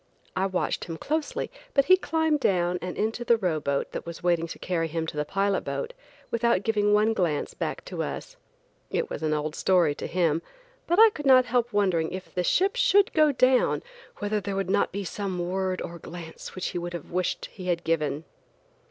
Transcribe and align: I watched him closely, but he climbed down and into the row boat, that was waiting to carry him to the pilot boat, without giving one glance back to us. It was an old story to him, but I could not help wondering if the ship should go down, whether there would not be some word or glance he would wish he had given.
I 0.35 0.47
watched 0.47 0.85
him 0.85 0.97
closely, 0.97 1.51
but 1.75 1.85
he 1.85 1.95
climbed 1.95 2.39
down 2.39 2.79
and 2.81 2.97
into 2.97 3.23
the 3.23 3.37
row 3.37 3.59
boat, 3.59 3.91
that 3.91 4.03
was 4.03 4.23
waiting 4.23 4.47
to 4.47 4.57
carry 4.57 4.87
him 4.87 5.05
to 5.05 5.15
the 5.15 5.25
pilot 5.25 5.61
boat, 5.61 5.93
without 6.31 6.63
giving 6.63 6.91
one 6.91 7.13
glance 7.13 7.53
back 7.53 7.85
to 7.85 8.01
us. 8.01 8.35
It 8.89 9.11
was 9.11 9.21
an 9.21 9.31
old 9.31 9.53
story 9.53 9.93
to 9.93 10.07
him, 10.07 10.41
but 10.87 10.97
I 10.97 11.11
could 11.11 11.27
not 11.27 11.45
help 11.45 11.71
wondering 11.71 12.11
if 12.11 12.33
the 12.33 12.43
ship 12.43 12.75
should 12.75 13.13
go 13.13 13.31
down, 13.31 13.83
whether 14.17 14.41
there 14.41 14.55
would 14.55 14.71
not 14.71 14.91
be 14.91 15.03
some 15.03 15.37
word 15.37 15.83
or 15.83 15.99
glance 15.99 16.49
he 16.49 16.79
would 16.79 17.11
wish 17.11 17.37
he 17.51 17.67
had 17.67 17.83
given. 17.83 18.23